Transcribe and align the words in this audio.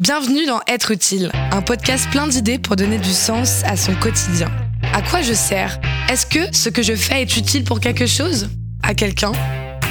Bienvenue 0.00 0.46
dans 0.46 0.60
Être 0.68 0.92
utile, 0.92 1.32
un 1.50 1.60
podcast 1.60 2.08
plein 2.12 2.28
d'idées 2.28 2.60
pour 2.60 2.76
donner 2.76 2.98
du 2.98 3.10
sens 3.10 3.64
à 3.64 3.76
son 3.76 3.96
quotidien. 3.96 4.46
À 4.92 5.02
quoi 5.02 5.22
je 5.22 5.32
sers? 5.32 5.80
Est-ce 6.08 6.24
que 6.24 6.56
ce 6.56 6.68
que 6.68 6.84
je 6.84 6.94
fais 6.94 7.22
est 7.22 7.36
utile 7.36 7.64
pour 7.64 7.80
quelque 7.80 8.06
chose? 8.06 8.48
À 8.84 8.94
quelqu'un? 8.94 9.32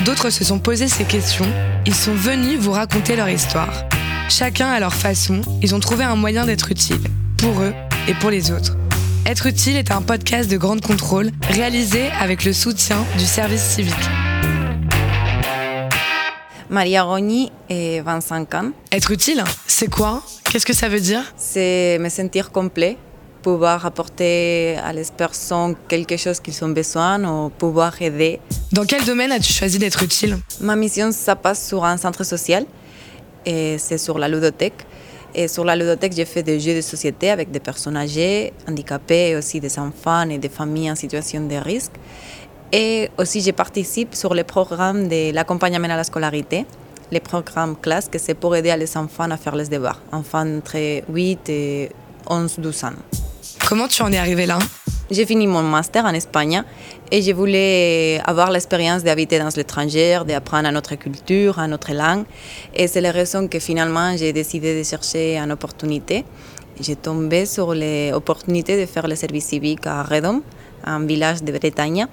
D'autres 0.06 0.30
se 0.30 0.46
sont 0.46 0.60
posés 0.60 0.88
ces 0.88 1.04
questions. 1.04 1.46
Ils 1.86 1.94
sont 1.94 2.14
venus 2.14 2.58
vous 2.58 2.72
raconter 2.72 3.18
leur 3.18 3.28
histoire. 3.28 3.84
Chacun 4.30 4.70
à 4.70 4.80
leur 4.80 4.94
façon, 4.94 5.42
ils 5.62 5.76
ont 5.76 5.82
trouvé 5.82 6.06
un 6.06 6.16
moyen 6.16 6.46
d'être 6.46 6.72
utile, 6.72 7.02
pour 7.38 7.60
eux 7.60 7.74
et 8.08 8.14
pour 8.14 8.30
les 8.30 8.50
autres. 8.52 8.78
Être 9.26 9.48
utile 9.48 9.76
est 9.76 9.92
un 9.92 10.02
podcast 10.02 10.50
de 10.50 10.56
grande 10.56 10.80
contrôle 10.80 11.32
réalisé 11.50 12.08
avec 12.18 12.46
le 12.46 12.54
soutien 12.54 13.04
du 13.18 13.26
service 13.26 13.62
civique. 13.62 13.94
Maria 16.70 17.04
Rogni 17.04 17.52
et 17.70 18.02
25 18.02 18.54
ans. 18.56 18.72
Être 18.92 19.12
utile, 19.12 19.44
c'est 19.68 19.90
quoi? 19.90 20.22
Qu'est-ce 20.44 20.66
que 20.66 20.74
ça 20.74 20.90
veut 20.90 21.00
dire? 21.00 21.24
C'est 21.38 21.98
me 22.00 22.10
sentir 22.10 22.52
complet, 22.52 22.98
pouvoir 23.42 23.86
apporter 23.86 24.76
à 24.84 24.92
les 24.92 25.06
personnes 25.16 25.76
quelque 25.88 26.18
chose 26.18 26.40
qu'ils 26.42 26.64
ont 26.66 26.70
besoin 26.70 27.24
ou 27.24 27.50
pouvoir 27.50 28.02
aider. 28.02 28.40
Dans 28.74 28.86
quel 28.86 29.06
domaine 29.06 29.32
as-tu 29.32 29.54
choisi 29.54 29.80
d'être 29.80 30.04
utile? 30.04 30.38
Ma 30.60 30.76
mission, 30.76 31.12
ça 31.12 31.36
passe 31.36 31.66
sur 31.68 31.86
un 31.86 31.96
centre 31.98 32.24
social 32.26 32.66
et 33.46 33.78
c'est 33.78 33.98
sur 33.98 34.20
la 34.20 34.28
ludothèque. 34.28 34.86
Et 35.36 35.48
sur 35.48 35.64
la 35.64 35.76
ludothèque, 35.76 36.14
j'ai 36.14 36.26
fait 36.26 36.42
des 36.42 36.60
jeux 36.60 36.76
de 36.76 36.82
société 36.82 37.30
avec 37.30 37.52
des 37.52 37.60
personnes 37.60 37.96
âgées, 37.96 38.54
handicapées, 38.68 39.30
et 39.30 39.36
aussi 39.36 39.60
des 39.60 39.78
enfants 39.78 40.28
et 40.30 40.38
des 40.40 40.50
familles 40.50 40.90
en 40.92 40.96
situation 40.96 41.46
de 41.46 41.56
risque. 41.56 41.92
Et 42.72 43.10
aussi, 43.18 43.42
je 43.42 43.52
participe 43.52 44.14
sur 44.14 44.34
le 44.34 44.44
programme 44.44 45.08
de 45.08 45.34
l'accompagnement 45.34 45.90
à 45.90 45.96
la 45.96 46.04
scolarité, 46.04 46.66
les 47.12 47.22
programmes 47.22 47.78
classe, 47.78 48.10
que 48.10 48.20
c'est 48.20 48.34
pour 48.34 48.56
aider 48.56 48.76
les 48.78 48.98
enfants 48.98 49.32
à 49.32 49.38
faire 49.38 49.56
les 49.56 49.68
devoirs, 49.68 50.02
enfants 50.12 50.46
entre 50.58 50.78
8 51.10 51.50
et 51.50 51.90
11, 52.30 52.60
12 52.60 52.84
ans. 52.84 52.92
Comment 53.68 53.88
tu 53.88 54.02
en 54.02 54.12
es 54.12 54.18
arrivé 54.18 54.46
là? 54.46 54.60
J'ai 55.10 55.26
fini 55.26 55.48
mon 55.48 55.64
master 55.64 56.04
en 56.04 56.14
Espagne 56.14 56.62
et 57.10 57.22
je 57.22 57.32
voulais 57.32 58.20
avoir 58.26 58.52
l'expérience 58.52 59.06
d'habiter 59.06 59.40
dans 59.40 59.48
l'étranger, 59.56 60.20
d'apprendre 60.28 60.68
à 60.68 60.72
notre 60.74 60.96
culture, 60.96 61.60
à 61.60 61.68
notre 61.68 61.94
langue. 61.94 62.26
Et 62.76 62.88
c'est 62.88 63.00
la 63.00 63.14
raison 63.14 63.48
que 63.48 63.60
finalement 63.60 64.18
j'ai 64.18 64.34
décidé 64.34 64.78
de 64.78 64.84
chercher 64.84 65.38
une 65.38 65.54
opportunité. 65.54 66.26
J'ai 66.82 66.98
tombé 66.98 67.46
sur 67.46 67.74
l'opportunité 67.74 68.78
de 68.78 68.86
faire 68.86 69.08
le 69.08 69.16
service 69.16 69.46
civique 69.46 69.88
à 69.88 70.04
Redom, 70.04 70.42
un 70.84 71.06
village 71.06 71.42
de 71.42 71.54
Bretagne 71.54 72.06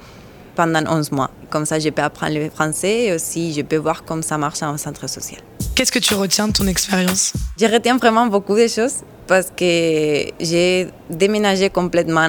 pendant 0.55 0.83
11 0.87 1.13
mois. 1.13 1.31
Comme 1.51 1.67
ça, 1.67 1.79
je 1.79 1.89
peux 1.91 2.03
apprendre 2.03 2.35
le 2.35 2.51
français 2.51 3.05
et 3.05 3.13
aussi 3.15 3.53
je 3.53 3.63
peux 3.63 3.77
voir 3.77 4.05
comment 4.05 4.23
ça 4.23 4.39
marche 4.39 4.63
en 4.63 4.77
centre 4.77 5.09
social. 5.09 5.41
Qu'est-ce 5.75 5.93
que 5.93 5.99
tu 5.99 6.15
retiens 6.15 6.49
de 6.49 6.53
ton 6.53 6.67
expérience? 6.67 7.33
Je 7.59 7.67
retiens 7.67 7.97
vraiment 7.97 8.27
beaucoup 8.27 8.57
de 8.57 8.69
choses 8.69 9.03
parce 9.27 9.51
que 9.57 10.27
j'ai 10.41 10.89
déménagé 11.11 11.71
complètement 11.71 12.29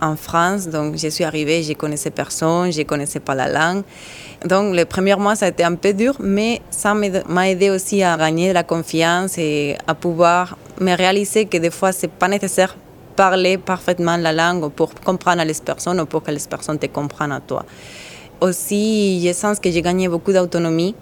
en, 0.00 0.16
France. 0.16 0.68
Donc, 0.68 0.96
je 0.96 1.08
suis 1.08 1.24
arrivée, 1.24 1.62
je 1.62 1.72
connaissais 1.72 2.10
personne, 2.10 2.72
je 2.72 2.82
connaissais 2.82 3.20
pas 3.20 3.34
la 3.34 3.48
langue. 3.48 3.82
Donc, 4.44 4.74
les 4.74 4.84
premiers 4.84 5.16
mois, 5.16 5.34
ça 5.34 5.46
a 5.46 5.48
été 5.48 5.64
un 5.64 5.74
peu 5.74 5.92
dur, 5.92 6.16
mais 6.20 6.60
ça 6.70 6.94
m'a 6.94 7.48
aidé 7.48 7.70
aussi 7.70 8.02
à 8.02 8.16
gagner 8.16 8.48
de 8.48 8.54
la 8.54 8.62
confiance 8.62 9.38
et 9.38 9.76
à 9.86 9.94
pouvoir 9.94 10.56
me 10.80 10.94
réaliser 10.94 11.46
que 11.46 11.56
des 11.58 11.70
fois, 11.70 11.92
c'est 11.92 12.10
pas 12.10 12.28
nécessaire 12.28 12.76
parler 13.16 13.58
parfaitement 13.58 14.16
la 14.16 14.32
langue 14.32 14.70
pour 14.70 14.94
comprendre 14.94 15.42
les 15.44 15.54
personnes 15.54 16.00
ou 16.00 16.06
pour 16.06 16.22
que 16.22 16.30
les 16.30 16.46
personnes 16.48 16.78
te 16.78 16.86
comprennent 16.86 17.32
à 17.32 17.40
toi. 17.40 17.64
Aussi, 18.40 19.26
je 19.26 19.32
sens 19.32 19.58
que 19.58 19.70
j'ai 19.70 19.82
gagné 19.82 20.08
beaucoup 20.08 20.32
d'autonomie 20.32 20.94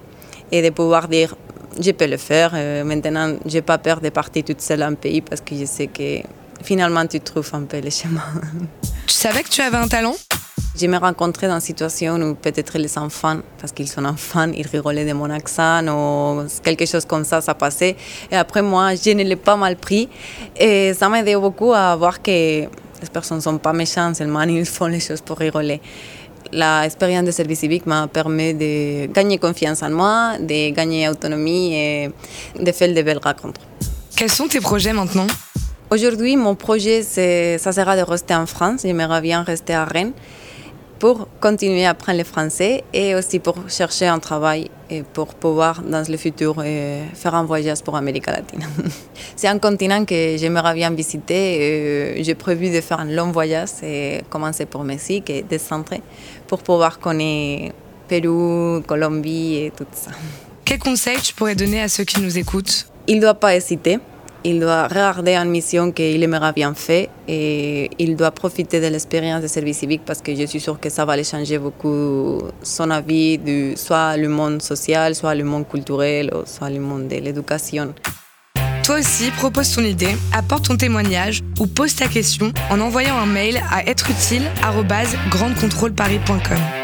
et 0.50 0.62
de 0.62 0.70
pouvoir 0.70 1.08
dire 1.08 1.34
je 1.80 1.90
peux 1.92 2.06
le 2.06 2.18
faire. 2.18 2.52
Euh, 2.54 2.84
maintenant, 2.84 3.34
je 3.46 3.54
n'ai 3.54 3.62
pas 3.62 3.78
peur 3.78 4.00
de 4.00 4.10
partir 4.10 4.44
toute 4.44 4.60
seule 4.60 4.82
en 4.82 4.94
pays 4.94 5.22
parce 5.22 5.40
que 5.40 5.56
je 5.56 5.64
sais 5.64 5.86
que 5.86 6.20
finalement, 6.62 7.06
tu 7.06 7.20
trouves 7.20 7.50
un 7.54 7.62
peu 7.62 7.80
le 7.80 7.90
chemin. 7.90 8.22
Tu 9.06 9.14
savais 9.14 9.42
que 9.42 9.48
tu 9.48 9.60
avais 9.60 9.78
un 9.78 9.88
talent? 9.88 10.14
Je 10.74 10.86
me 10.86 10.96
rencontré 10.96 11.48
dans 11.48 11.54
une 11.56 11.60
situation 11.60 12.16
où 12.16 12.34
peut-être 12.34 12.78
les 12.78 12.96
enfants, 12.98 13.38
parce 13.58 13.72
qu'ils 13.72 13.88
sont 13.88 14.04
enfants, 14.04 14.50
ils 14.56 14.66
rigolaient 14.66 15.04
de 15.04 15.12
mon 15.12 15.28
accent 15.30 15.86
ou 15.86 16.46
quelque 16.62 16.86
chose 16.86 17.04
comme 17.04 17.24
ça, 17.24 17.40
ça 17.40 17.54
passait. 17.54 17.96
Et 18.30 18.36
après, 18.36 18.62
moi, 18.62 18.94
je 18.94 19.10
ne 19.10 19.22
l'ai 19.22 19.36
pas 19.36 19.56
mal 19.56 19.76
pris. 19.76 20.08
Et 20.56 20.94
ça 20.94 21.08
m'a 21.08 21.20
aidé 21.20 21.36
beaucoup 21.36 21.72
à 21.74 21.94
voir 21.96 22.22
que 22.22 22.30
les 22.30 22.68
personnes 23.12 23.38
ne 23.38 23.42
sont 23.42 23.58
pas 23.58 23.72
méchantes, 23.72 24.16
seulement 24.16 24.42
ils 24.42 24.64
font 24.64 24.86
les 24.86 25.00
choses 25.00 25.20
pour 25.20 25.38
rigoler. 25.38 25.80
L'expérience 26.52 27.24
de 27.24 27.30
service 27.30 27.60
civique 27.60 27.86
m'a 27.86 28.08
permis 28.08 28.54
de 28.54 29.06
gagner 29.12 29.38
confiance 29.38 29.82
en 29.82 29.90
moi, 29.90 30.38
de 30.38 30.70
gagner 30.70 31.08
autonomie 31.08 31.74
et 31.74 32.10
de 32.58 32.72
faire 32.72 32.94
de 32.94 33.02
belles 33.02 33.20
rencontres. 33.22 33.60
Quels 34.16 34.30
sont 34.30 34.48
tes 34.48 34.60
projets 34.60 34.92
maintenant? 34.92 35.26
Aujourd'hui, 35.90 36.36
mon 36.36 36.54
projet, 36.54 37.02
ça 37.02 37.72
sera 37.72 37.96
de 37.96 38.02
rester 38.02 38.34
en 38.34 38.46
France. 38.46 38.80
J'aimerais 38.84 39.20
bien 39.20 39.42
rester 39.42 39.74
à 39.74 39.84
Rennes 39.84 40.12
pour 41.02 41.26
continuer 41.40 41.84
à 41.84 41.90
apprendre 41.90 42.18
le 42.18 42.24
français 42.24 42.84
et 42.92 43.16
aussi 43.16 43.40
pour 43.40 43.56
chercher 43.68 44.06
un 44.06 44.20
travail 44.20 44.70
et 44.88 45.02
pour 45.02 45.34
pouvoir 45.34 45.82
dans 45.82 46.08
le 46.08 46.16
futur 46.16 46.54
euh, 46.60 47.04
faire 47.12 47.34
un 47.34 47.42
voyage 47.42 47.82
pour 47.82 47.94
l'Amérique 47.96 48.28
latine. 48.28 48.64
C'est 49.34 49.48
un 49.48 49.58
continent 49.58 50.04
que 50.04 50.36
j'aimerais 50.38 50.74
bien 50.74 50.90
visiter. 50.92 51.58
Euh, 51.60 52.22
j'ai 52.22 52.36
prévu 52.36 52.70
de 52.70 52.80
faire 52.80 53.00
un 53.00 53.06
long 53.06 53.32
voyage 53.32 53.70
et 53.82 54.20
commencer 54.30 54.64
pour 54.64 54.84
Mexique 54.84 55.28
et 55.28 55.42
descendre 55.42 55.96
pour 56.46 56.62
pouvoir 56.62 57.00
connaître 57.00 57.74
Pérou, 58.06 58.80
Colombie 58.86 59.56
et 59.56 59.72
tout 59.76 59.86
ça. 59.90 60.12
Quel 60.64 60.78
conseil 60.78 61.16
tu 61.20 61.34
pourrais 61.34 61.56
donner 61.56 61.82
à 61.82 61.88
ceux 61.88 62.04
qui 62.04 62.20
nous 62.20 62.38
écoutent? 62.38 62.86
Il 63.08 63.16
ne 63.16 63.22
doit 63.22 63.34
pas 63.34 63.56
hésiter 63.56 63.98
il 64.44 64.60
doit 64.60 64.88
regarder 64.88 65.34
une 65.34 65.50
mission 65.50 65.92
qu'il 65.92 66.22
aimerait 66.22 66.52
bien 66.52 66.74
faire 66.74 67.08
et 67.28 67.90
il 67.98 68.16
doit 68.16 68.30
profiter 68.30 68.80
de 68.80 68.86
l'expérience 68.86 69.42
de 69.42 69.46
service 69.46 69.78
civique 69.78 70.02
parce 70.04 70.20
que 70.20 70.34
je 70.34 70.44
suis 70.46 70.60
sûre 70.60 70.78
que 70.80 70.88
ça 70.88 71.04
va 71.04 71.12
aller 71.14 71.24
changer 71.24 71.58
beaucoup 71.58 72.42
son 72.62 72.90
avis 72.90 73.38
de 73.38 73.74
soit 73.76 74.16
le 74.16 74.28
monde 74.28 74.62
social, 74.62 75.14
soit 75.14 75.34
le 75.34 75.44
monde 75.44 75.68
culturel, 75.68 76.30
soit 76.44 76.70
le 76.70 76.80
monde 76.80 77.08
de 77.08 77.16
l'éducation. 77.16 77.94
Toi 78.84 78.98
aussi, 78.98 79.30
propose 79.30 79.74
ton 79.74 79.82
idée, 79.82 80.16
apporte 80.32 80.66
ton 80.66 80.76
témoignage 80.76 81.40
ou 81.60 81.68
pose 81.68 81.94
ta 81.94 82.08
question 82.08 82.52
en 82.68 82.80
envoyant 82.80 83.16
un 83.16 83.26
mail 83.26 83.62
à 83.70 83.88
êtreutile@grandecontrôleparis.com. 83.88 86.81